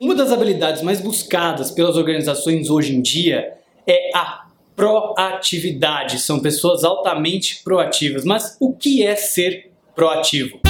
[0.00, 3.54] Uma das habilidades mais buscadas pelas organizações hoje em dia
[3.84, 6.20] é a proatividade.
[6.20, 8.24] São pessoas altamente proativas.
[8.24, 10.60] Mas o que é ser proativo?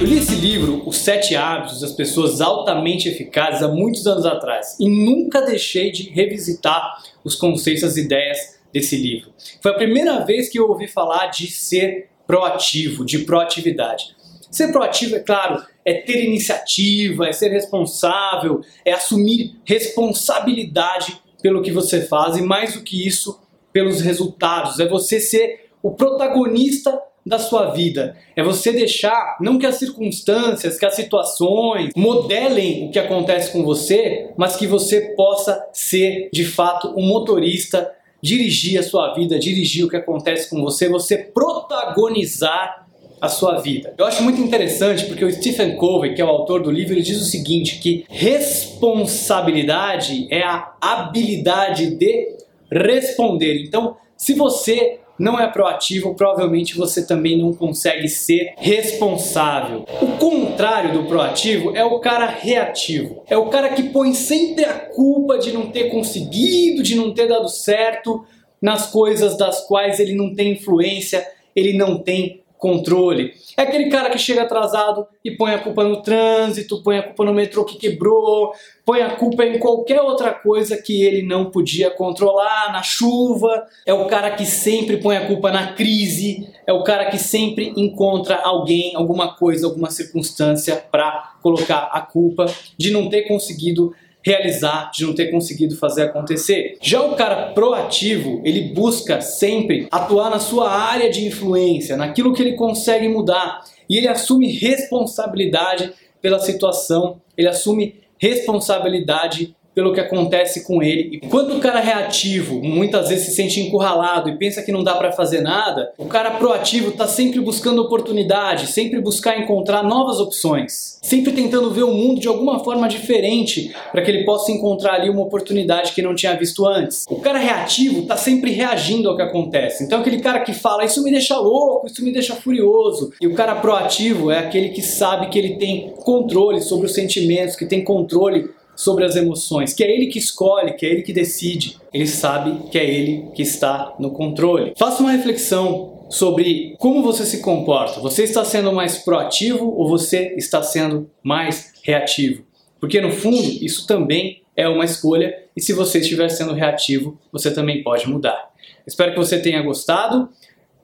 [0.00, 4.76] Eu li esse livro, Os Sete Hábitos das Pessoas Altamente Eficazes, há muitos anos atrás
[4.80, 9.30] e nunca deixei de revisitar os conceitos, as ideias desse livro.
[9.62, 14.15] Foi a primeira vez que eu ouvi falar de ser proativo, de proatividade.
[14.56, 21.70] Ser proativo, é claro, é ter iniciativa, é ser responsável, é assumir responsabilidade pelo que
[21.70, 23.38] você faz e mais do que isso,
[23.70, 24.80] pelos resultados.
[24.80, 28.16] É você ser o protagonista da sua vida.
[28.34, 33.62] É você deixar, não que as circunstâncias, que as situações modelem o que acontece com
[33.62, 37.92] você, mas que você possa ser de fato um motorista,
[38.22, 42.85] dirigir a sua vida, dirigir o que acontece com você, você protagonizar
[43.20, 43.94] a sua vida.
[43.96, 47.02] Eu acho muito interessante porque o Stephen Covey, que é o autor do livro, ele
[47.02, 52.36] diz o seguinte, que responsabilidade é a habilidade de
[52.70, 53.64] responder.
[53.64, 59.86] Então, se você não é proativo, provavelmente você também não consegue ser responsável.
[60.00, 63.22] O contrário do proativo é o cara reativo.
[63.26, 67.28] É o cara que põe sempre a culpa de não ter conseguido, de não ter
[67.28, 68.24] dado certo
[68.60, 73.32] nas coisas das quais ele não tem influência, ele não tem controle.
[73.56, 77.24] É aquele cara que chega atrasado e põe a culpa no trânsito, põe a culpa
[77.24, 78.52] no metrô que quebrou,
[78.84, 83.66] põe a culpa em qualquer outra coisa que ele não podia controlar, na chuva.
[83.84, 87.72] É o cara que sempre põe a culpa na crise, é o cara que sempre
[87.76, 92.46] encontra alguém, alguma coisa, alguma circunstância para colocar a culpa
[92.76, 93.94] de não ter conseguido
[94.26, 96.76] realizar, de não ter conseguido fazer acontecer.
[96.82, 102.42] Já o cara proativo, ele busca sempre atuar na sua área de influência, naquilo que
[102.42, 110.64] ele consegue mudar, e ele assume responsabilidade pela situação, ele assume responsabilidade pelo que acontece
[110.64, 111.10] com ele.
[111.12, 114.94] E quando o cara reativo muitas vezes se sente encurralado e pensa que não dá
[114.94, 120.98] para fazer nada, o cara proativo está sempre buscando oportunidade, sempre buscar encontrar novas opções,
[121.02, 125.10] sempre tentando ver o mundo de alguma forma diferente para que ele possa encontrar ali
[125.10, 127.04] uma oportunidade que não tinha visto antes.
[127.10, 129.84] O cara reativo está sempre reagindo ao que acontece.
[129.84, 133.12] Então aquele cara que fala isso me deixa louco, isso me deixa furioso.
[133.20, 137.56] E o cara proativo é aquele que sabe que ele tem controle sobre os sentimentos,
[137.56, 141.12] que tem controle sobre as emoções, que é ele que escolhe, que é ele que
[141.12, 141.78] decide.
[141.92, 144.74] Ele sabe que é ele que está no controle.
[144.76, 148.00] Faça uma reflexão sobre como você se comporta.
[148.00, 152.44] Você está sendo mais proativo ou você está sendo mais reativo?
[152.78, 157.50] Porque no fundo, isso também é uma escolha e se você estiver sendo reativo, você
[157.50, 158.50] também pode mudar.
[158.86, 160.28] Espero que você tenha gostado.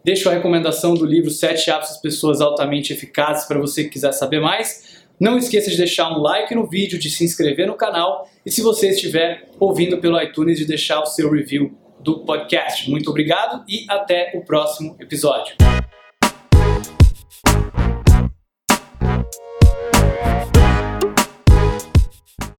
[0.05, 4.13] Deixo a recomendação do livro Sete Hábitos das Pessoas Altamente Eficazes para você que quiser
[4.13, 5.02] saber mais.
[5.21, 8.61] Não esqueça de deixar um like no vídeo, de se inscrever no canal e se
[8.61, 12.91] você estiver ouvindo pelo iTunes de deixar o seu review do podcast.
[12.91, 15.55] Muito obrigado e até o próximo episódio.